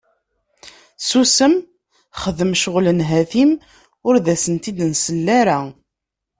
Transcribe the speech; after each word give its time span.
Susem 1.07 1.53
xdem 2.21 2.51
cɣel 2.63 2.87
nhati-m 2.99 3.51
ur 4.07 4.15
d 4.25 4.27
asent-id-nessel 4.33 5.25
ara. 5.39 5.59